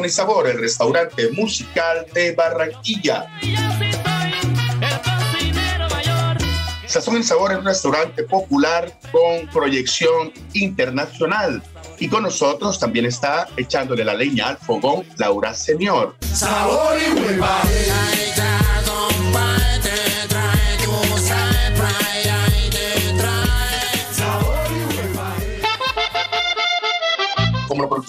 Son 0.00 0.06
y 0.06 0.12
Sabor, 0.12 0.48
el 0.48 0.58
restaurante 0.58 1.30
musical 1.32 2.06
de 2.14 2.32
Barranquilla. 2.32 3.26
Sazón 6.86 7.18
y 7.18 7.22
Sabor 7.22 7.52
es 7.52 7.58
un 7.58 7.66
restaurante 7.66 8.22
popular 8.22 8.98
con 9.12 9.46
proyección 9.52 10.32
internacional. 10.54 11.62
Y 11.98 12.08
con 12.08 12.22
nosotros 12.22 12.80
también 12.80 13.04
está 13.04 13.46
echándole 13.58 14.02
la 14.02 14.14
leña 14.14 14.48
al 14.48 14.56
fogón 14.56 15.04
Laura 15.18 15.52
Señor. 15.52 16.16
Sabor 16.32 16.96
y 16.96 18.29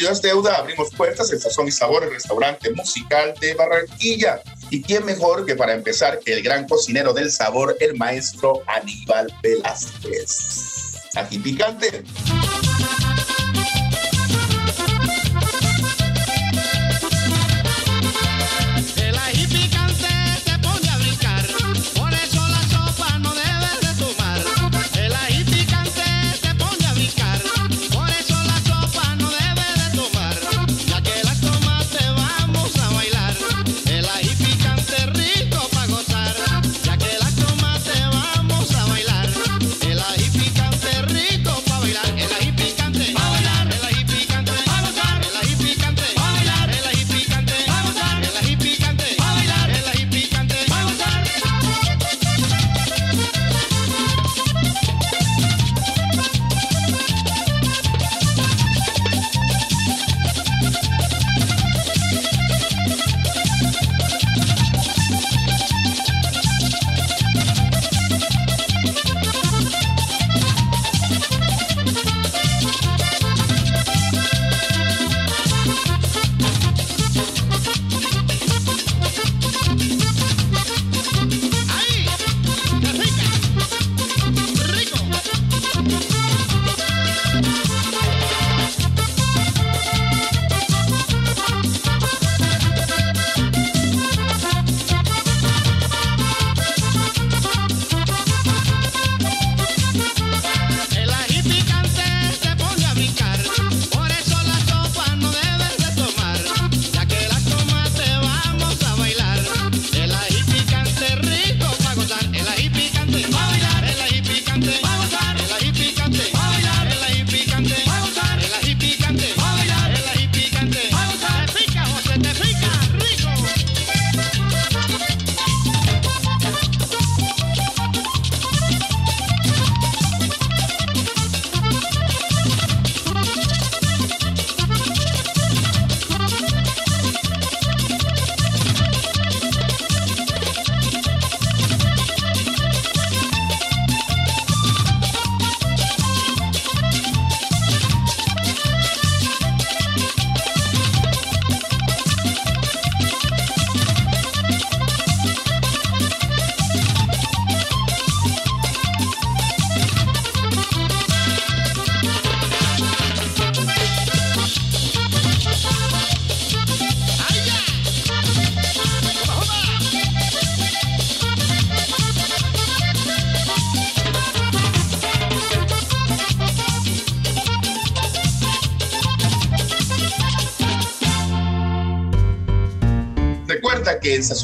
es 0.10 0.22
deuda, 0.22 0.58
abrimos 0.58 0.90
puertas 0.96 1.32
en 1.32 1.40
Sazón 1.40 1.68
y 1.68 1.72
Sabor, 1.72 2.04
el 2.04 2.12
restaurante 2.12 2.72
musical 2.72 3.34
de 3.40 3.54
Barranquilla. 3.54 4.42
¿Y 4.70 4.82
quién 4.82 5.06
mejor 5.06 5.46
que 5.46 5.56
para 5.56 5.74
empezar 5.74 6.20
que 6.20 6.34
el 6.34 6.42
gran 6.42 6.68
cocinero 6.68 7.14
del 7.14 7.32
sabor, 7.32 7.76
el 7.80 7.96
maestro 7.98 8.64
Aníbal 8.68 9.34
Velázquez? 9.42 11.02
Aquí 11.16 11.40
picante. 11.40 12.04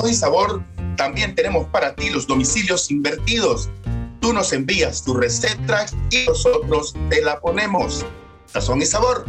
Que 0.02 0.08
en 0.10 0.10
Sazón 0.10 0.10
y 0.10 0.14
Sabor 0.14 0.64
también 0.96 1.36
tenemos 1.36 1.68
para 1.68 1.96
ti 1.96 2.10
los 2.10 2.28
domicilios 2.28 2.92
invertidos. 2.92 3.70
Tú 4.20 4.34
nos 4.34 4.52
envías 4.54 5.04
tu 5.04 5.14
receta 5.14 5.86
y 6.10 6.26
nosotros 6.28 6.94
te 7.10 7.22
la 7.22 7.40
ponemos. 7.40 8.06
Sazón 8.46 8.82
y 8.82 8.86
Sabor 8.86 9.26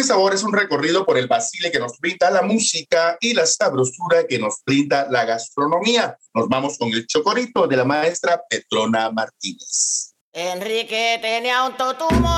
y 0.00 0.04
Sabor 0.04 0.34
es 0.34 0.42
un 0.42 0.52
recorrido 0.52 1.04
por 1.04 1.18
el 1.18 1.26
Basile 1.26 1.70
que 1.70 1.78
nos 1.78 1.98
brinda 1.98 2.30
la 2.30 2.40
música 2.42 3.18
y 3.20 3.34
la 3.34 3.44
sabrosura 3.44 4.26
que 4.26 4.38
nos 4.38 4.62
brinda 4.64 5.06
la 5.10 5.26
gastronomía. 5.26 6.16
Nos 6.32 6.48
vamos 6.48 6.78
con 6.78 6.88
el 6.88 7.06
chocorito 7.06 7.66
de 7.66 7.76
la 7.76 7.84
maestra 7.84 8.40
Petrona 8.48 9.10
Martínez. 9.10 10.14
Enrique 10.32 11.18
tenía 11.20 11.64
un 11.64 11.76
totumo 11.76 12.34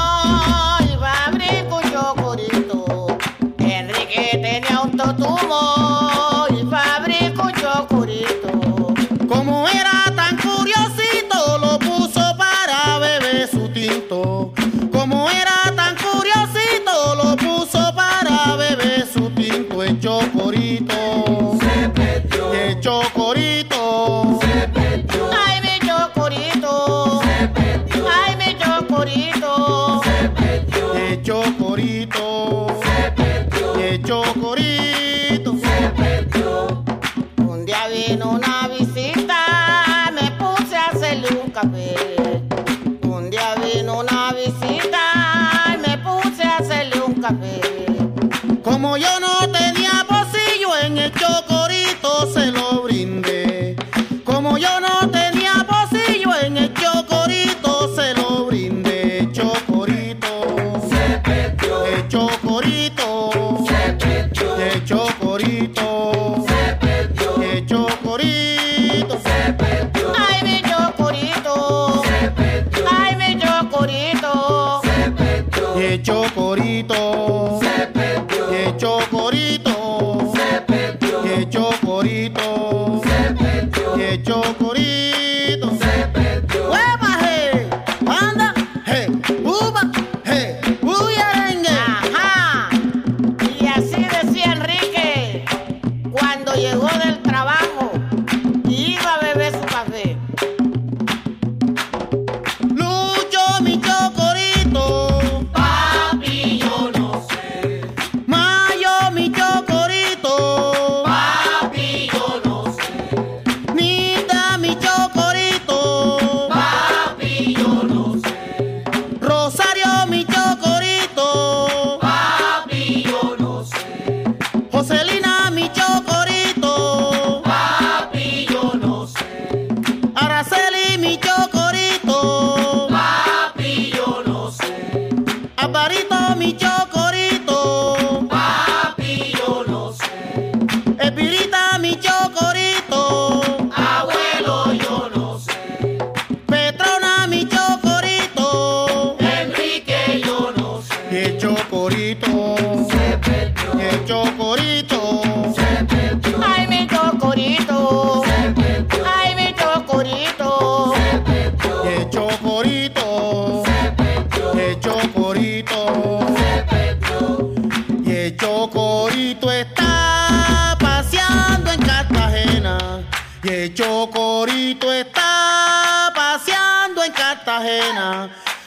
y 0.80 0.96
va 0.96 1.12
a 1.12 1.26
abrir 1.26 1.66
un 1.70 1.92
chocorito. 1.92 3.18
Enrique 3.58 4.30
tenía 4.32 4.80
un 4.82 4.96
totumo 4.96 5.61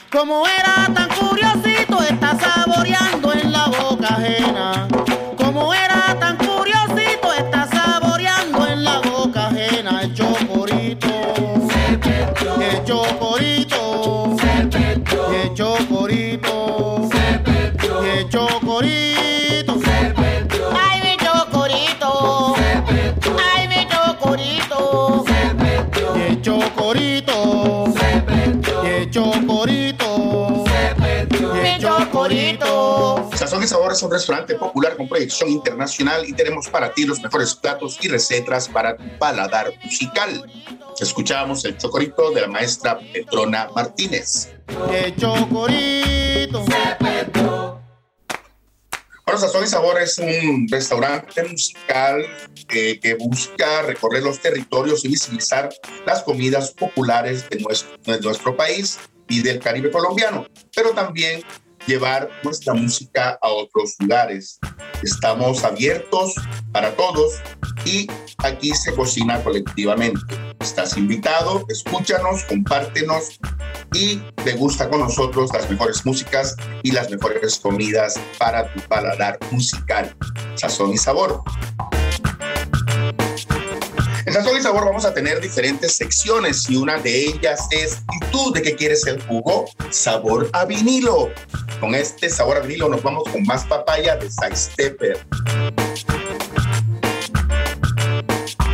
Como 0.10 0.48
era 0.48 0.88
tan 0.94 1.10
curiosito, 1.10 2.02
está 2.02 2.38
saboreando 2.40 3.34
en 3.34 3.52
la 3.52 3.66
boca 3.68 4.08
ajena. 4.08 4.88
Como 5.38 5.74
era 5.74 6.16
tan 6.18 6.38
favoritos. 32.26 33.40
Sazón 33.40 33.64
y 33.64 33.68
Sabor 33.68 33.92
es 33.92 34.02
un 34.02 34.12
restaurante 34.12 34.56
popular 34.56 34.98
con 34.98 35.08
proyección 35.08 35.50
internacional 35.50 36.28
y 36.28 36.34
tenemos 36.34 36.68
para 36.70 36.94
ti 36.94 37.06
los 37.06 37.22
mejores 37.22 37.54
platos 37.56 37.98
y 38.02 38.08
recetas 38.08 38.68
para 38.68 38.98
tu 38.98 39.04
paladar 39.20 39.74
musical. 39.84 40.44
Escuchamos 41.00 41.66
el 41.66 41.78
chocorito 41.78 42.32
de 42.32 42.42
la 42.42 42.48
maestra 42.48 43.00
Petrona 43.14 43.70
Martínez. 43.76 44.54
El 44.92 45.16
chocorito 45.16 46.66
se. 46.66 47.06
Bueno, 49.26 49.40
Sazón 49.40 49.64
y 49.64 49.68
Sabor 49.68 50.00
es 50.00 50.20
un 50.20 50.68
restaurante 50.70 51.44
musical 51.44 52.24
eh, 52.70 53.00
que 53.00 53.16
busca 53.16 53.82
recorrer 53.82 54.22
los 54.22 54.40
territorios 54.40 55.04
y 55.04 55.08
visibilizar 55.08 55.70
las 56.06 56.22
comidas 56.22 56.72
populares 56.72 57.50
de 57.50 57.60
nuestro, 57.60 57.98
de 58.06 58.20
nuestro 58.22 58.56
país 58.56 59.00
y 59.28 59.42
del 59.42 59.60
Caribe 59.60 59.90
colombiano, 59.90 60.46
pero 60.76 60.92
también 60.92 61.42
llevar 61.88 62.30
nuestra 62.44 62.74
música 62.74 63.38
a 63.42 63.50
otros 63.50 63.96
lugares. 64.00 64.60
Estamos 65.04 65.64
abiertos 65.64 66.34
para 66.72 66.96
todos 66.96 67.34
y 67.86 68.08
aquí 68.40 68.74
se 68.74 68.94
cocina 68.96 69.44
colectivamente. 69.44 70.20
Estás 70.60 70.98
invitado, 70.98 71.66
escúchanos, 71.70 72.44
compártenos 72.44 73.40
y 73.94 74.22
degusta 74.44 74.90
con 74.90 75.02
nosotros 75.02 75.52
las 75.54 75.70
mejores 75.70 76.06
músicas 76.06 76.56
y 76.84 76.92
las 76.92 77.10
mejores 77.10 77.60
comidas 77.60 78.20
para 78.40 78.72
tu 78.74 78.82
paladar 78.82 79.38
musical. 79.52 80.16
Sazón 80.56 80.92
y 80.92 80.98
sabor. 80.98 81.44
Vamos 84.84 85.06
a 85.06 85.14
tener 85.14 85.40
diferentes 85.40 85.96
secciones 85.96 86.70
y 86.70 86.76
una 86.76 86.98
de 86.98 87.28
ellas 87.28 87.68
es 87.72 88.04
¿y 88.14 88.26
tú 88.32 88.52
de 88.52 88.62
qué 88.62 88.76
quieres 88.76 89.08
el 89.08 89.22
jugo? 89.24 89.66
Sabor 89.90 90.50
a 90.52 90.66
vinilo. 90.66 91.30
Con 91.80 91.96
este 91.96 92.30
sabor 92.30 92.58
a 92.58 92.60
vinilo 92.60 92.90
nos 92.90 93.02
vamos 93.02 93.24
con 93.32 93.44
más 93.44 93.64
papaya 93.66 94.18
de 94.18 94.30
Side 94.30 94.56
Stepper. 94.56 95.28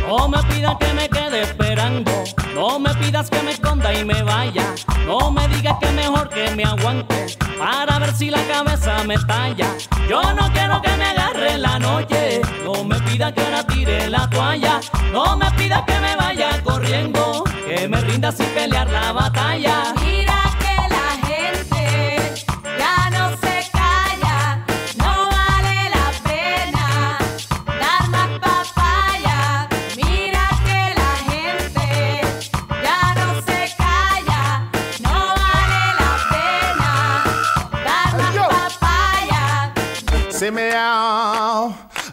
No 0.08 0.28
me 0.28 0.42
pidas 0.44 0.76
que 0.78 0.92
me 0.92 1.08
quede 1.08 1.42
esperando, 1.42 2.21
no 2.54 2.78
me 2.78 2.94
pidas 2.94 3.30
que 3.30 3.42
me 3.42 3.52
esconda 3.52 3.92
y 3.92 4.04
me 4.04 4.22
vaya, 4.22 4.74
no 5.06 5.30
me 5.30 5.46
digas 5.48 5.76
que 5.80 5.90
mejor 5.92 6.28
que 6.28 6.50
me 6.50 6.64
aguante 6.64 7.26
para 7.58 7.98
ver 7.98 8.14
si 8.14 8.30
la 8.30 8.42
cabeza 8.46 9.04
me 9.04 9.16
talla. 9.18 9.66
Yo 10.08 10.22
no 10.34 10.52
quiero 10.52 10.80
que 10.82 10.96
me 10.96 11.04
agarre 11.06 11.58
la 11.58 11.78
noche, 11.78 12.40
no 12.64 12.84
me 12.84 13.00
pidas 13.00 13.32
que 13.32 13.40
ahora 13.40 13.66
tire 13.66 14.10
la 14.10 14.28
toalla, 14.28 14.80
no 15.12 15.36
me 15.36 15.50
pidas 15.52 15.82
que 15.82 15.98
me 16.00 16.16
vaya 16.16 16.62
corriendo, 16.62 17.44
que 17.66 17.88
me 17.88 18.00
rinda 18.00 18.32
sin 18.32 18.46
pelear 18.46 18.90
la 18.90 19.12
batalla. 19.12 19.94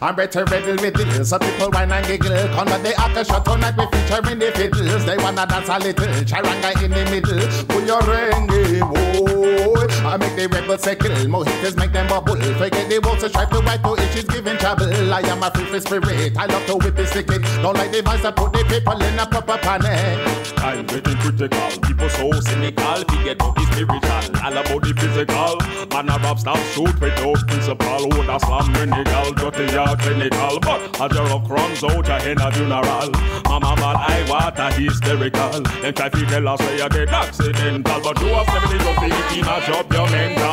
I'm 0.02 0.16
better 0.16 0.44
riddle 0.46 0.76
riddle. 0.76 1.24
Some 1.24 1.40
people 1.40 1.70
whine 1.70 1.92
and 1.92 2.06
giggle. 2.06 2.32
Come 2.54 2.68
on, 2.68 2.82
they 2.82 2.92
to 2.92 3.24
shut 3.24 3.44
tonight. 3.44 3.76
We 3.76 3.84
featuring 3.92 4.38
the 4.38 4.50
fiddles. 4.52 5.04
They 5.04 5.16
wanna 5.18 5.46
dance 5.46 5.68
a 5.68 5.78
little. 5.78 6.06
Charanga 6.24 6.72
in 6.82 6.90
the 6.90 7.04
middle. 7.10 7.40
Pull 7.68 7.84
your 7.84 8.00
rengi, 8.00 8.80
eh, 8.80 8.84
boy. 8.88 9.90
I 10.08 10.16
make 10.16 10.36
the 10.36 10.48
rebels 10.48 10.82
settle. 10.82 11.10
Mojitos 11.28 11.76
make 11.76 11.92
them 11.92 12.08
bubble. 12.08 12.36
Forget 12.36 12.88
the 12.88 12.98
walls 13.04 13.20
to 13.20 13.28
stripe 13.28 13.50
the 13.50 13.60
white 13.60 13.82
to 13.84 13.94
issues 14.02 14.24
giving 14.24 14.56
trouble. 14.56 14.88
I 15.12 15.20
am 15.20 15.42
a 15.42 15.50
free 15.50 15.80
spirit. 15.80 16.36
I 16.36 16.46
love 16.46 16.64
to 16.66 16.76
whip 16.76 16.96
the 16.96 17.06
stick 17.06 17.26
Don't 17.60 17.76
like 17.76 17.92
the 17.92 18.00
vice. 18.00 18.24
I 18.24 18.30
put 18.30 18.52
the 18.52 18.64
people 18.64 19.00
in 19.02 19.18
a 19.18 19.26
proper 19.26 19.58
panic. 19.58 20.16
I'm 20.64 20.86
getting 20.86 21.16
critical. 21.18 21.70
People 21.82 22.08
so 22.08 22.32
cynical. 22.40 23.04
Forget 23.04 23.36
about 23.36 23.54
the 23.54 23.64
spiritual. 23.68 24.36
I 24.40 24.48
all 24.48 24.56
about 24.56 24.80
the 24.82 24.92
physical. 24.96 25.60
Man, 25.92 26.08
a 26.08 26.16
rap 26.24 26.38
stop 26.38 26.58
shoot 26.72 26.98
without 27.00 27.46
principle. 27.46 28.08
Who 28.08 28.24
da 28.24 28.38
slam 28.38 28.72
medical. 28.72 29.32
Dirty 29.34 29.66
out 29.90 30.06
in 30.06 30.22
it 30.22 30.34
all. 30.34 30.60
But 30.60 31.00
a 31.00 31.08
jar 31.08 31.30
of 31.30 31.44
crumbs 31.46 31.82
out 31.82 32.26
in 32.26 32.40
a 32.40 32.52
funeral. 32.52 33.10
Mama 33.44 33.74
man, 33.80 33.96
I 33.96 34.26
water 34.28 34.70
hysterical. 34.78 35.60
Then 35.82 35.94
try 35.94 36.08
to 36.08 36.26
tell 36.26 36.48
us 36.48 36.60
say 36.60 36.76
you 36.78 36.88
get 36.88 37.08
accidental. 37.08 38.00
But 38.02 38.20
you 38.20 38.32
are 38.32 38.44
70 38.44 38.78
to 38.78 38.92
15, 39.00 39.44
I 39.44 39.66
drop 39.66 39.92
your 39.92 40.10
mental. 40.10 40.49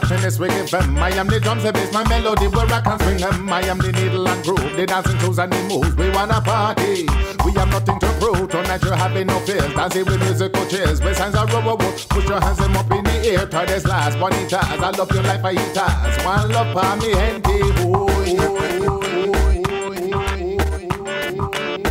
Happiness 0.00 0.38
we 0.38 0.48
give 0.48 0.70
them. 0.70 0.98
I 0.98 1.10
am 1.10 1.26
the 1.26 1.40
drums, 1.40 1.62
the 1.62 1.72
bass, 1.72 1.92
my 1.92 2.06
melody 2.08 2.48
where 2.48 2.66
I 2.66 2.80
can 2.82 2.98
swing 3.00 3.18
them. 3.18 3.48
I 3.48 3.62
am 3.62 3.78
the 3.78 3.92
needle 3.92 4.28
and 4.28 4.44
groove, 4.44 4.76
the 4.76 4.84
dancing 4.86 5.18
shoes 5.18 5.38
and 5.38 5.50
the 5.52 5.62
moves. 5.68 5.96
We 5.96 6.10
wanna 6.10 6.40
party, 6.40 7.06
we 7.44 7.52
have 7.52 7.70
nothing 7.70 7.98
to 8.00 8.08
prove. 8.20 8.50
Tonight 8.50 8.82
you're 8.84 8.94
having 8.94 9.26
no 9.28 9.38
fears, 9.40 9.72
dancing 9.74 10.04
with 10.04 10.20
musical 10.20 10.66
chairs. 10.66 11.00
With 11.00 11.16
signs 11.16 11.34
of 11.34 11.50
rubber 11.52 11.76
wood, 11.82 11.96
put 12.10 12.28
your 12.28 12.40
hands 12.40 12.60
up 12.60 12.90
in 12.90 13.04
the 13.04 13.16
air. 13.24 13.46
Try 13.46 13.64
this 13.64 13.86
last, 13.86 14.18
bonitas, 14.18 14.80
I 14.86 14.90
love 14.90 15.10
your 15.10 15.22
life, 15.22 15.44
I 15.44 15.52
eat 15.52 15.78
us. 15.78 16.24
One 16.24 16.50
love 16.52 16.72
for 16.76 16.96
me, 17.00 17.12
gente. 17.14 17.56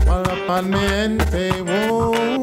One 0.06 0.24
love 0.30 0.42
for 0.46 0.62
me. 0.62 0.86
Oh, 1.90 2.35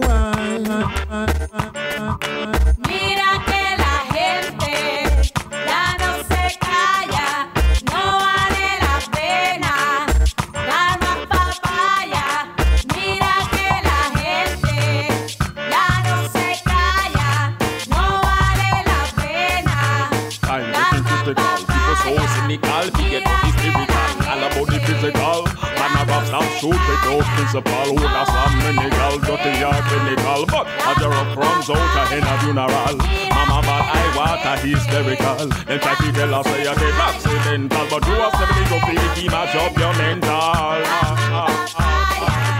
Shoot 26.62 26.71
shooting 26.75 27.02
those 27.02 27.26
principal 27.35 27.90
who 27.90 28.07
that's 28.07 28.31
a 28.31 28.45
minigal, 28.62 29.19
dirty 29.26 29.64
or 29.66 29.83
clinical. 29.83 30.47
But 30.47 30.69
as 30.87 30.97
the 31.02 31.09
rough 31.09 31.37
runs 31.37 31.69
out 31.69 32.12
in 32.12 32.23
a 32.23 32.38
funeral, 32.38 32.97
Mama 33.35 33.59
bad 33.66 33.90
eye 33.90 34.14
water 34.14 34.62
hysterical. 34.62 35.49
Then 35.66 35.81
try 35.81 35.95
to 35.97 36.12
tell 36.12 36.35
us 36.37 36.47
say 36.47 36.62
you 36.62 36.75
did 36.78 36.95
accidental, 36.95 37.87
but 37.90 38.07
you 38.07 38.14
are 38.14 38.31
simply 38.38 38.64
go 38.71 38.78
feel 38.87 39.11
him 39.11 39.35
a 39.35 39.52
job, 39.52 39.76
your 39.76 39.92
mental. 39.95 40.31
Ah, 40.31 40.85
ah, 40.87 41.33
ah, 41.33 41.76
ah. 41.81 42.51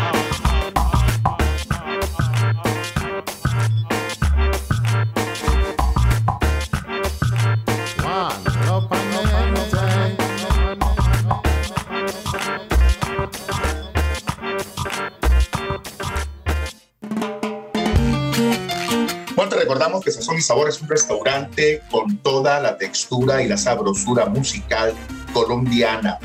Sazón 20.23 20.38
y 20.38 20.43
Sabor 20.43 20.69
es 20.69 20.81
un 20.81 20.88
restaurante 20.88 21.83
con 21.91 22.17
toda 22.19 22.61
la 22.61 22.79
textura 22.79 23.43
y 23.43 23.49
la 23.49 23.57
sabrosura 23.57 24.26
musical 24.26 24.95
colombiana 25.33 26.17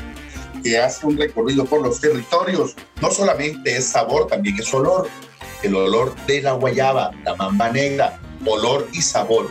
que 0.62 0.78
hace 0.78 1.04
un 1.04 1.16
recorrido 1.16 1.64
por 1.64 1.82
los 1.82 2.00
territorios. 2.00 2.76
No 3.02 3.10
solamente 3.10 3.76
es 3.76 3.88
sabor, 3.88 4.28
también 4.28 4.56
es 4.56 4.72
olor. 4.72 5.08
El 5.64 5.74
olor 5.74 6.14
de 6.26 6.42
la 6.42 6.52
guayaba, 6.52 7.10
la 7.24 7.34
mamba 7.34 7.70
negra, 7.70 8.20
olor 8.46 8.88
y 8.92 9.02
sabor. 9.02 9.48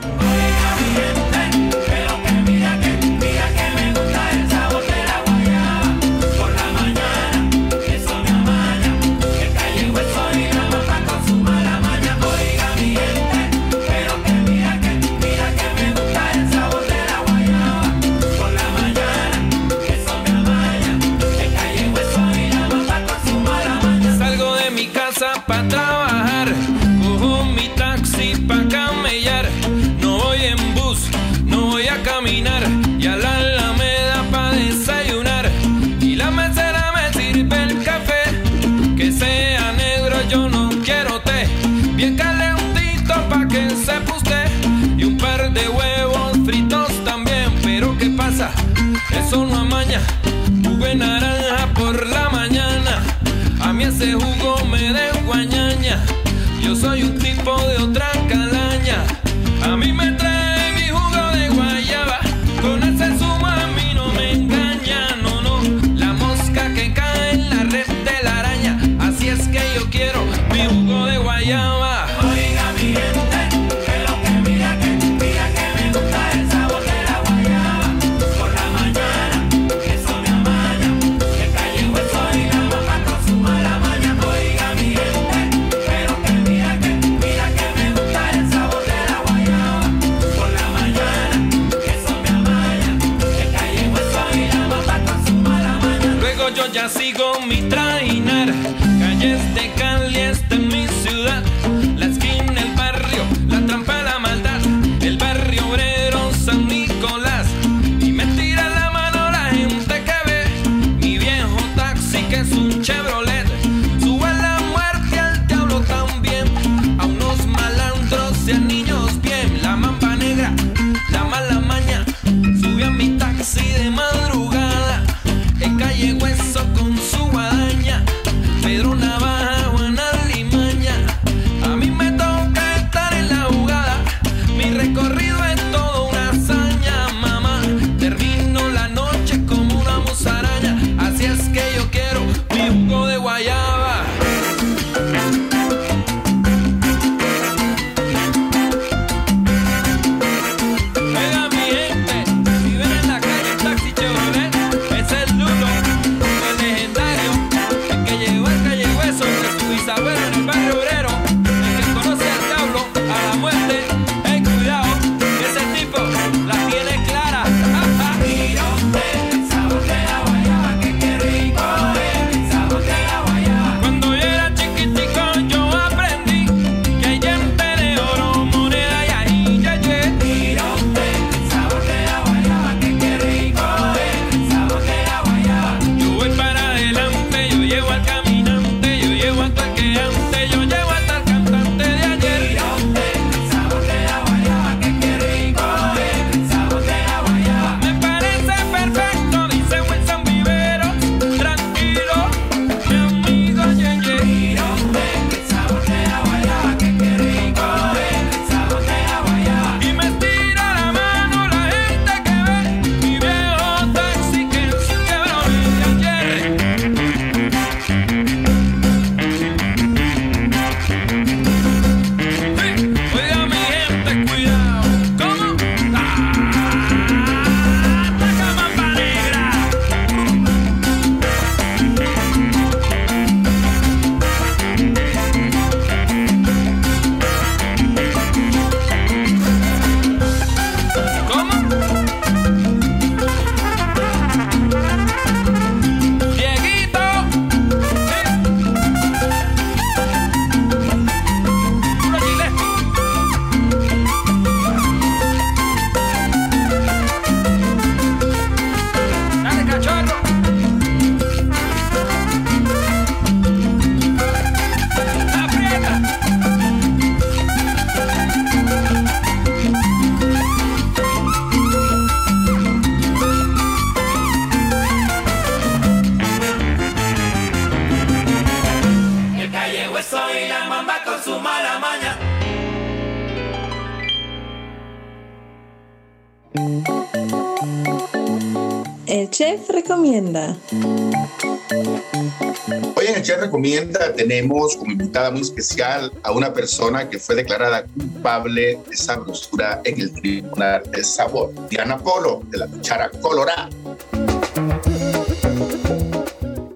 enmienda 293.77 294.13
tenemos 294.13 294.75
como 294.75 294.92
invitada 294.92 295.31
muy 295.31 295.42
especial 295.42 296.11
a 296.24 296.31
una 296.31 296.53
persona 296.53 297.09
que 297.09 297.20
fue 297.20 297.35
declarada 297.35 297.85
culpable 297.85 298.79
de 298.87 298.94
esa 298.94 299.18
brosura 299.18 299.81
en 299.83 300.01
el 300.01 300.13
Tribunal 300.13 300.83
del 300.92 301.05
Sabor, 301.05 301.51
Diana 301.70 301.98
Polo, 301.98 302.42
de 302.50 302.57
la 302.57 302.68
Cuchara 302.68 303.09
Colorada. 303.22 303.70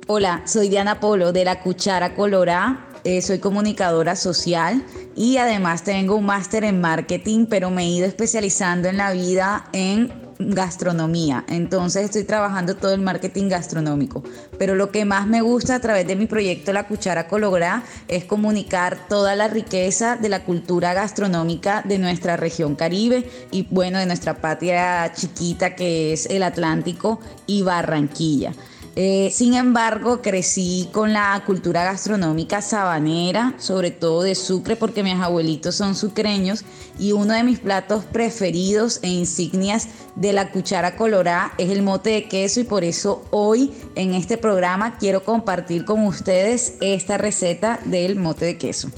Hola, 0.08 0.44
soy 0.46 0.70
Diana 0.70 1.00
Polo 1.00 1.32
de 1.32 1.46
la 1.46 1.62
Cuchara 1.62 2.14
Colorada. 2.14 2.88
Eh, 3.04 3.24
soy 3.24 3.40
comunicadora 3.40 4.16
social 4.16 4.86
y 5.16 5.38
además 5.38 5.84
tengo 5.84 6.16
un 6.16 6.26
máster 6.26 6.64
en 6.64 6.82
marketing, 6.82 7.48
pero 7.50 7.72
me 7.72 7.84
he 7.84 7.88
ido 7.88 8.06
especializando 8.06 8.90
en 8.90 8.98
la 8.98 9.12
vida 9.12 9.68
en 9.74 10.21
gastronomía. 10.50 11.46
Entonces 11.48 12.06
estoy 12.06 12.24
trabajando 12.24 12.76
todo 12.76 12.94
el 12.94 13.02
marketing 13.02 13.50
gastronómico. 13.50 14.24
Pero 14.58 14.76
lo 14.76 14.92
que 14.92 15.06
más 15.06 15.28
me 15.28 15.42
gusta 15.42 15.76
a 15.76 15.80
través 15.80 16.08
de 16.08 16.16
mi 16.16 16.26
proyecto 16.26 16.74
La 16.74 16.88
Cuchara 16.88 17.28
Colorá 17.28 17.84
es 18.08 18.26
comunicar 18.26 19.08
toda 19.08 19.36
la 19.36 19.48
riqueza 19.48 20.18
de 20.18 20.30
la 20.30 20.44
cultura 20.44 20.94
gastronómica 20.94 21.84
de 21.86 22.00
nuestra 22.00 22.38
región 22.38 22.76
caribe 22.76 23.30
y 23.52 23.68
bueno, 23.70 24.00
de 24.00 24.06
nuestra 24.06 24.36
patria 24.36 25.12
chiquita 25.14 25.76
que 25.76 26.14
es 26.14 26.26
el 26.26 26.44
Atlántico 26.44 27.20
y 27.48 27.62
Barranquilla. 27.62 28.54
Eh, 28.96 29.30
sin 29.32 29.54
embargo, 29.54 30.22
crecí 30.22 30.90
con 30.92 31.14
la 31.14 31.42
cultura 31.46 31.86
gastronómica 31.86 32.62
sabanera, 32.62 33.54
sobre 33.58 33.92
todo 33.92 34.24
de 34.24 34.36
Sucre, 34.36 34.76
porque 34.76 35.02
mis 35.02 35.16
abuelitos 35.16 35.76
son 35.76 35.96
sucreños 35.96 36.66
y 37.00 37.14
uno 37.14 37.34
de 37.34 37.44
mis 37.44 37.60
platos 37.60 38.04
preferidos 38.04 39.00
e 39.02 39.08
insignias 39.08 39.88
de 40.16 40.34
la 40.34 40.52
cuchara 40.52 40.98
colorada 40.98 41.54
es 41.58 41.70
el 41.70 41.84
mote 41.84 42.10
de 42.10 42.28
queso 42.28 42.60
y 42.60 42.64
por 42.66 42.84
eso 42.84 43.24
hoy 43.32 43.74
en 43.96 44.14
este 44.14 44.38
programa 44.38 44.98
quiero 44.98 45.24
compartir 45.24 45.86
con 45.86 46.06
ustedes 46.06 46.74
esta 46.82 47.18
receta 47.18 47.80
del 47.86 48.18
mote 48.18 48.46
de 48.46 48.58
queso. 48.58 48.90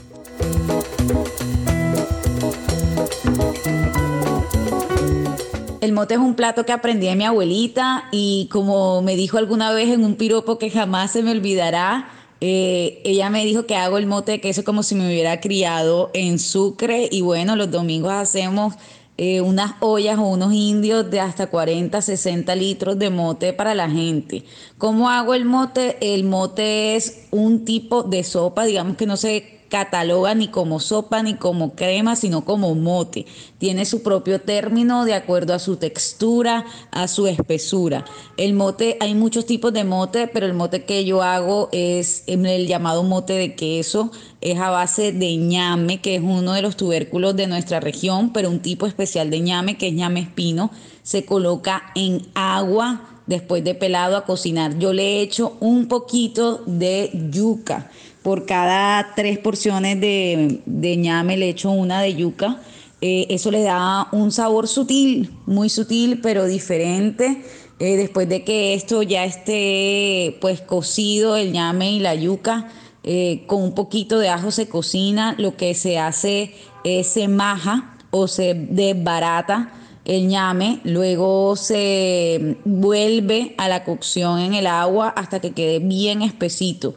El 5.83 5.91
mote 5.91 6.13
es 6.13 6.21
un 6.21 6.35
plato 6.35 6.65
que 6.65 6.71
aprendí 6.71 7.07
de 7.07 7.17
mi 7.17 7.25
abuelita 7.25 8.05
y 8.09 8.47
como 8.49 9.01
me 9.01 9.17
dijo 9.17 9.37
alguna 9.37 9.73
vez 9.73 9.89
en 9.89 10.05
un 10.05 10.15
piropo 10.15 10.57
que 10.57 10.69
jamás 10.69 11.11
se 11.11 11.23
me 11.23 11.31
olvidará, 11.31 12.07
eh, 12.39 13.01
ella 13.03 13.29
me 13.29 13.43
dijo 13.43 13.65
que 13.65 13.75
hago 13.75 13.97
el 13.97 14.05
mote 14.05 14.31
de 14.31 14.39
queso 14.39 14.63
como 14.63 14.81
si 14.81 14.95
me 14.95 15.05
hubiera 15.05 15.41
criado 15.41 16.09
en 16.13 16.39
Sucre 16.39 17.09
y 17.11 17.19
bueno, 17.19 17.57
los 17.57 17.69
domingos 17.69 18.13
hacemos 18.13 18.75
eh, 19.17 19.41
unas 19.41 19.73
ollas 19.81 20.17
o 20.19 20.23
unos 20.23 20.53
indios 20.53 21.11
de 21.11 21.19
hasta 21.19 21.47
40, 21.47 22.01
60 22.01 22.55
litros 22.55 22.97
de 22.97 23.09
mote 23.09 23.51
para 23.51 23.75
la 23.75 23.89
gente. 23.89 24.45
¿Cómo 24.77 25.09
hago 25.09 25.33
el 25.33 25.43
mote? 25.43 25.97
El 25.99 26.23
mote 26.23 26.95
es 26.95 27.25
un 27.31 27.65
tipo 27.65 28.03
de 28.03 28.23
sopa, 28.23 28.63
digamos 28.63 28.95
que 28.95 29.05
no 29.05 29.17
se 29.17 29.52
cataloga 29.73 30.35
ni 30.35 30.49
como 30.49 30.79
sopa 30.79 31.23
ni 31.23 31.33
como 31.33 31.73
crema, 31.73 32.15
sino 32.15 32.45
como 32.45 32.75
mote. 32.75 33.25
Tiene 33.57 33.85
su 33.85 34.03
propio 34.03 34.39
término 34.39 35.03
de 35.03 35.15
acuerdo 35.15 35.55
a 35.55 35.57
su 35.57 35.77
textura, 35.77 36.63
a 36.91 37.07
su 37.07 37.25
espesura. 37.25 38.05
El 38.37 38.53
mote, 38.53 38.97
hay 38.99 39.15
muchos 39.15 39.47
tipos 39.47 39.73
de 39.73 39.83
mote, 39.83 40.27
pero 40.27 40.45
el 40.45 40.53
mote 40.53 40.85
que 40.85 41.05
yo 41.05 41.23
hago 41.23 41.69
es 41.71 42.23
el 42.27 42.67
llamado 42.67 43.01
mote 43.01 43.33
de 43.33 43.55
queso. 43.55 44.11
Es 44.41 44.59
a 44.59 44.69
base 44.69 45.11
de 45.11 45.37
ñame, 45.37 46.01
que 46.01 46.17
es 46.17 46.21
uno 46.21 46.53
de 46.53 46.61
los 46.61 46.77
tubérculos 46.77 47.35
de 47.35 47.47
nuestra 47.47 47.79
región, 47.79 48.31
pero 48.31 48.51
un 48.51 48.59
tipo 48.59 48.85
especial 48.85 49.31
de 49.31 49.39
ñame, 49.39 49.75
que 49.79 49.87
es 49.87 49.93
ñame 49.95 50.19
espino. 50.19 50.69
Se 51.01 51.25
coloca 51.25 51.81
en 51.95 52.27
agua 52.35 53.09
después 53.25 53.63
de 53.63 53.73
pelado 53.73 54.17
a 54.17 54.25
cocinar. 54.25 54.77
Yo 54.77 54.93
le 54.93 55.03
he 55.03 55.21
hecho 55.21 55.57
un 55.61 55.87
poquito 55.87 56.61
de 56.67 57.09
yuca 57.31 57.89
por 58.23 58.45
cada 58.45 59.13
tres 59.15 59.37
porciones 59.37 59.99
de, 59.99 60.97
ñame 60.97 61.37
le 61.37 61.49
echo 61.49 61.71
una 61.71 62.01
de 62.01 62.15
yuca. 62.15 62.61
Eh, 63.01 63.27
eso 63.29 63.51
le 63.51 63.63
da 63.63 64.07
un 64.13 64.31
sabor 64.31 64.67
sutil, 64.67 65.29
muy 65.45 65.69
sutil, 65.69 66.21
pero 66.21 66.45
diferente. 66.45 67.43
Eh, 67.79 67.97
después 67.97 68.29
de 68.29 68.43
que 68.43 68.73
esto 68.73 69.03
ya 69.03 69.25
esté 69.25 70.37
pues 70.39 70.61
cocido, 70.61 71.35
el 71.35 71.51
ñame 71.51 71.91
y 71.91 71.99
la 71.99 72.15
yuca, 72.15 72.69
eh, 73.03 73.43
con 73.45 73.61
un 73.61 73.75
poquito 73.75 74.19
de 74.19 74.29
ajo 74.29 74.51
se 74.51 74.69
cocina. 74.69 75.35
Lo 75.37 75.57
que 75.57 75.73
se 75.73 75.99
hace 75.99 76.53
es 76.85 77.07
se 77.07 77.27
maja 77.27 77.97
o 78.09 78.29
se 78.29 78.53
desbarata 78.53 79.73
el 80.05 80.27
ñame, 80.27 80.79
luego 80.83 81.55
se 81.55 82.57
vuelve 82.65 83.55
a 83.57 83.69
la 83.69 83.83
cocción 83.83 84.39
en 84.39 84.53
el 84.53 84.67
agua 84.67 85.09
hasta 85.09 85.39
que 85.39 85.51
quede 85.51 85.79
bien 85.79 86.21
espesito. 86.21 86.93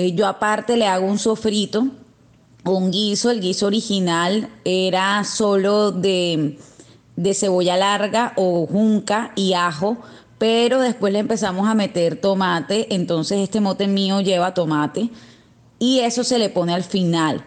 Eh, 0.00 0.14
yo 0.14 0.26
aparte 0.26 0.78
le 0.78 0.86
hago 0.86 1.06
un 1.06 1.18
sofrito, 1.18 1.86
un 2.64 2.90
guiso, 2.90 3.30
el 3.30 3.38
guiso 3.38 3.66
original 3.66 4.48
era 4.64 5.22
solo 5.24 5.92
de, 5.92 6.58
de 7.16 7.34
cebolla 7.34 7.76
larga 7.76 8.32
o 8.36 8.66
junca 8.66 9.32
y 9.36 9.52
ajo, 9.52 9.98
pero 10.38 10.80
después 10.80 11.12
le 11.12 11.18
empezamos 11.18 11.68
a 11.68 11.74
meter 11.74 12.18
tomate, 12.18 12.94
entonces 12.94 13.40
este 13.40 13.60
mote 13.60 13.88
mío 13.88 14.22
lleva 14.22 14.54
tomate 14.54 15.10
y 15.78 15.98
eso 15.98 16.24
se 16.24 16.38
le 16.38 16.48
pone 16.48 16.72
al 16.72 16.84
final, 16.84 17.44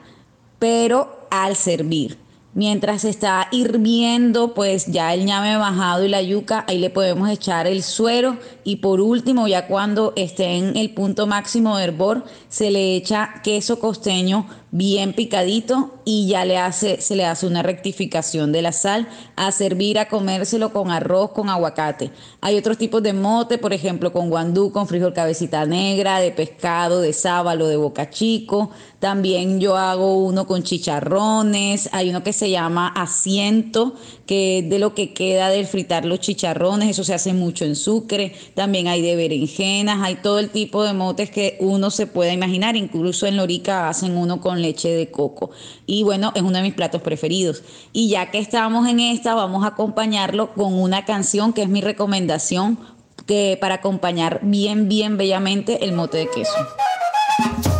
pero 0.59 1.25
al 1.31 1.55
servir. 1.55 2.19
Mientras 2.55 3.03
está 3.03 3.47
hirviendo, 3.51 4.53
pues 4.53 4.85
ya 4.85 5.13
el 5.15 5.25
ñame 5.25 5.57
bajado 5.57 6.05
y 6.05 6.09
la 6.09 6.21
yuca, 6.21 6.65
ahí 6.67 6.77
le 6.77 6.91
podemos 6.91 7.27
echar 7.29 7.65
el 7.65 7.81
suero. 7.81 8.37
Y 8.63 8.75
por 8.75 9.01
último, 9.01 9.47
ya 9.47 9.65
cuando 9.65 10.13
esté 10.15 10.57
en 10.57 10.77
el 10.77 10.91
punto 10.91 11.25
máximo 11.25 11.77
de 11.77 11.85
hervor, 11.85 12.25
se 12.49 12.69
le 12.69 12.95
echa 12.95 13.41
queso 13.43 13.79
costeño 13.79 14.45
bien 14.75 15.13
picadito 15.13 15.93
y 16.03 16.27
ya 16.27 16.45
le 16.45 16.57
hace, 16.57 16.99
se 16.99 17.15
le 17.15 17.25
hace 17.25 17.45
una 17.45 17.61
rectificación 17.61 18.51
de 18.51 18.63
la 18.63 18.71
sal 18.71 19.07
a 19.35 19.51
servir 19.51 19.99
a 19.99 20.07
comérselo 20.07 20.73
con 20.73 20.89
arroz, 20.89 21.29
con 21.29 21.47
aguacate. 21.47 22.09
Hay 22.41 22.57
otros 22.57 22.79
tipos 22.79 23.03
de 23.03 23.13
mote, 23.13 23.59
por 23.59 23.71
ejemplo, 23.71 24.11
con 24.11 24.31
guandú, 24.31 24.71
con 24.71 24.87
frijol 24.87 25.13
cabecita 25.13 25.67
negra, 25.67 26.19
de 26.19 26.31
pescado, 26.31 27.01
de 27.01 27.13
sábalo, 27.13 27.67
de 27.67 27.77
boca 27.77 28.09
chico. 28.09 28.71
También 28.97 29.59
yo 29.59 29.77
hago 29.77 30.17
uno 30.17 30.47
con 30.47 30.63
chicharrones. 30.63 31.89
Hay 31.91 32.09
uno 32.09 32.23
que 32.23 32.33
se 32.33 32.49
llama 32.49 32.87
asiento, 32.87 33.93
que 34.25 34.59
es 34.59 34.69
de 34.69 34.79
lo 34.79 34.95
que 34.95 35.13
queda 35.13 35.49
del 35.49 35.67
fritar 35.67 36.03
los 36.03 36.19
chicharrones. 36.19 36.89
Eso 36.89 37.03
se 37.03 37.13
hace 37.13 37.33
mucho 37.33 37.63
en 37.63 37.75
Sucre. 37.75 38.33
También 38.55 38.87
hay 38.87 39.03
de 39.03 39.15
berenjenas. 39.15 40.01
Hay 40.01 40.15
todo 40.15 40.39
el 40.39 40.49
tipo 40.49 40.83
de 40.83 40.93
motes 40.93 41.29
que 41.29 41.57
uno 41.59 41.91
se 41.91 42.07
pueda 42.07 42.33
imaginar. 42.33 42.75
Incluso 42.75 43.27
en 43.27 43.37
Lorica 43.37 43.87
hacen 43.87 44.17
uno 44.17 44.41
con 44.41 44.62
leche 44.63 44.89
de 44.89 45.11
coco. 45.11 45.51
Y 45.85 46.01
bueno, 46.03 46.31
es 46.33 46.41
uno 46.41 46.57
de 46.57 46.63
mis 46.63 46.73
platos 46.73 47.01
preferidos. 47.01 47.61
Y 47.91 48.09
ya 48.09 48.31
que 48.31 48.39
estamos 48.39 48.87
en 48.87 48.99
esta, 48.99 49.35
vamos 49.35 49.63
a 49.63 49.67
acompañarlo 49.67 50.53
con 50.55 50.73
una 50.73 51.05
canción 51.05 51.53
que 51.53 51.61
es 51.61 51.69
mi 51.69 51.81
recomendación 51.81 52.79
que 53.27 53.57
para 53.61 53.75
acompañar 53.75 54.39
bien, 54.41 54.89
bien 54.89 55.17
bellamente 55.17 55.85
el 55.85 55.93
mote 55.93 56.17
de 56.17 56.29
queso. 56.29 57.72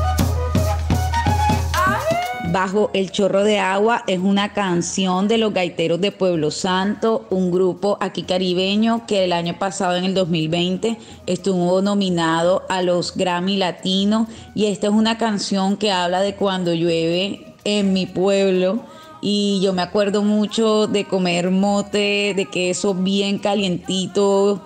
Bajo 2.53 2.91
el 2.93 3.09
chorro 3.09 3.43
de 3.43 3.57
agua 3.57 4.03
es 4.05 4.19
una 4.19 4.53
canción 4.53 5.27
de 5.27 5.39
los 5.39 5.55
gaiteros 5.55 5.99
de 5.99 6.11
Pueblo 6.11 6.51
Santo, 6.51 7.25
un 7.31 7.51
grupo 7.51 7.97
aquí 7.99 8.21
caribeño 8.21 9.07
que 9.07 9.23
el 9.23 9.33
año 9.33 9.57
pasado, 9.57 9.95
en 9.95 10.03
el 10.03 10.13
2020, 10.13 10.99
estuvo 11.25 11.81
nominado 11.81 12.61
a 12.69 12.83
los 12.83 13.17
Grammy 13.17 13.57
Latinos 13.57 14.27
y 14.53 14.67
esta 14.67 14.85
es 14.85 14.93
una 14.93 15.17
canción 15.17 15.77
que 15.77 15.91
habla 15.91 16.21
de 16.21 16.35
cuando 16.35 16.75
llueve 16.75 17.55
en 17.63 17.91
mi 17.91 18.05
pueblo. 18.05 18.83
Y 19.19 19.59
yo 19.63 19.73
me 19.73 19.81
acuerdo 19.81 20.21
mucho 20.21 20.85
de 20.85 21.05
comer 21.05 21.49
mote, 21.49 22.35
de 22.35 22.45
queso 22.51 22.93
bien 22.93 23.39
calientito 23.39 24.61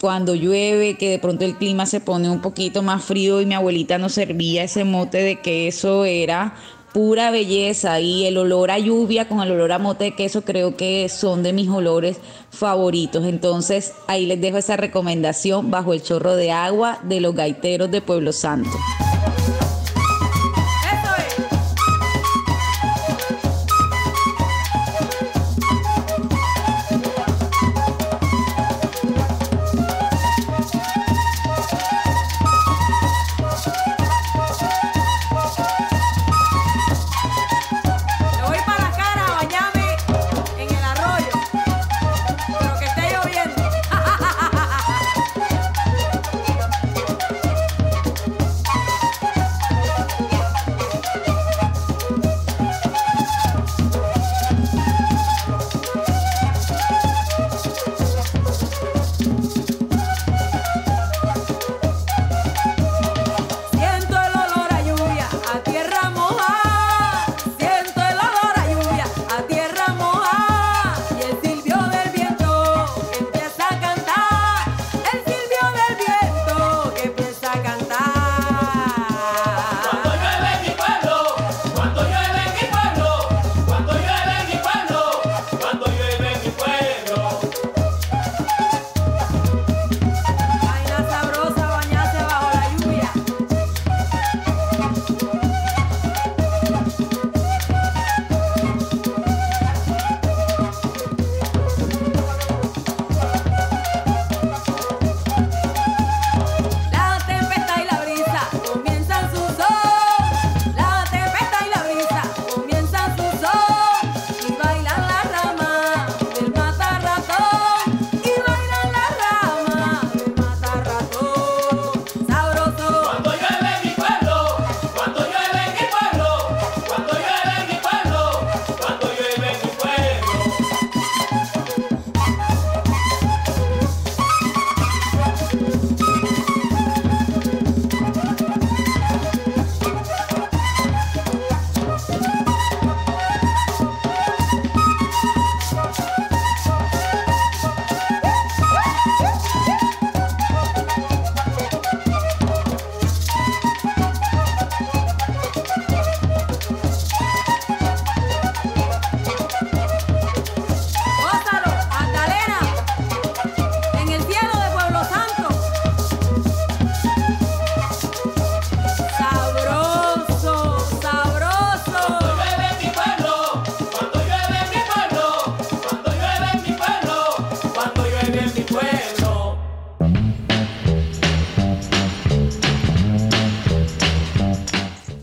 cuando 0.00 0.36
llueve, 0.36 0.96
que 0.96 1.10
de 1.10 1.18
pronto 1.18 1.44
el 1.44 1.56
clima 1.56 1.86
se 1.86 2.00
pone 2.00 2.30
un 2.30 2.40
poquito 2.40 2.82
más 2.82 3.04
frío 3.04 3.40
y 3.40 3.46
mi 3.46 3.54
abuelita 3.54 3.98
nos 3.98 4.12
servía 4.12 4.62
ese 4.62 4.84
mote 4.84 5.18
de 5.18 5.40
queso, 5.40 6.04
era 6.04 6.54
pura 6.92 7.30
belleza 7.30 8.00
y 8.00 8.26
el 8.26 8.36
olor 8.36 8.70
a 8.70 8.78
lluvia 8.78 9.28
con 9.28 9.40
el 9.40 9.50
olor 9.50 9.72
a 9.72 9.78
mote 9.78 10.04
de 10.04 10.14
queso 10.14 10.42
creo 10.42 10.76
que 10.76 11.08
son 11.08 11.42
de 11.42 11.52
mis 11.52 11.68
olores 11.68 12.18
favoritos. 12.50 13.24
Entonces 13.24 13.94
ahí 14.06 14.26
les 14.26 14.40
dejo 14.40 14.58
esa 14.58 14.76
recomendación 14.76 15.70
bajo 15.70 15.94
el 15.94 16.02
chorro 16.02 16.36
de 16.36 16.52
agua 16.52 16.98
de 17.02 17.20
los 17.20 17.34
gaiteros 17.34 17.90
de 17.90 18.00
Pueblo 18.00 18.32
Santo. 18.32 18.70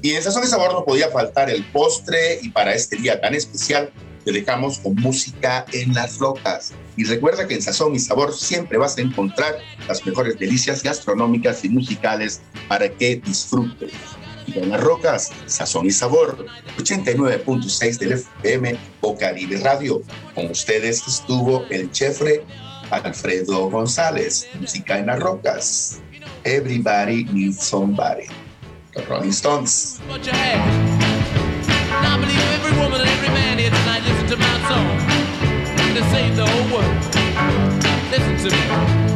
Y 0.09 0.15
en 0.15 0.23
Sazón 0.23 0.43
y 0.43 0.47
Sabor 0.47 0.73
no 0.73 0.83
podía 0.83 1.11
faltar 1.11 1.51
el 1.51 1.63
postre 1.65 2.39
y 2.41 2.49
para 2.49 2.73
este 2.73 2.95
día 2.95 3.21
tan 3.21 3.35
especial 3.35 3.91
te 4.25 4.31
dejamos 4.31 4.79
con 4.79 4.95
música 4.95 5.67
en 5.71 5.93
las 5.93 6.17
rocas. 6.17 6.71
Y 6.97 7.03
recuerda 7.03 7.47
que 7.47 7.53
en 7.53 7.61
Sazón 7.61 7.93
y 7.93 7.99
Sabor 7.99 8.33
siempre 8.33 8.79
vas 8.79 8.97
a 8.97 9.01
encontrar 9.01 9.59
las 9.87 10.03
mejores 10.03 10.39
delicias 10.39 10.81
gastronómicas 10.81 11.63
y 11.63 11.69
musicales 11.69 12.41
para 12.67 12.89
que 12.89 13.17
disfrutes. 13.17 13.93
En 14.47 14.71
las 14.71 14.81
rocas, 14.81 15.29
Sazón 15.45 15.85
y 15.85 15.91
Sabor, 15.91 16.43
89.6 16.79 17.99
del 17.99 18.13
FM 18.13 18.77
o 19.01 19.15
Caribe 19.15 19.57
Radio. 19.57 20.01
Con 20.33 20.49
ustedes 20.49 21.07
estuvo 21.07 21.65
el 21.69 21.91
chefre 21.91 22.43
Alfredo 22.89 23.69
González. 23.69 24.47
Música 24.59 24.97
en 24.97 25.05
las 25.05 25.19
rocas. 25.19 26.01
Everybody 26.45 27.25
needs 27.25 27.59
somebody. 27.59 28.25
the 28.93 29.05
Rolling 29.07 29.31
stunts. 29.31 29.99
I 30.01 30.17
believe 32.19 32.39
every 32.53 32.71
woman 32.79 33.01
and 33.01 33.09
every 33.09 33.29
man 33.29 33.57
here 33.59 33.69
tonight 33.69 34.03
listen 34.03 34.27
to 34.27 34.37
my 34.37 34.69
song. 34.69 34.99
Save 36.11 36.35
the 36.37 36.45
whole 36.47 36.79
world. 36.79 36.97
Listen 38.09 38.37
to 38.37 38.55
me. 38.55 39.08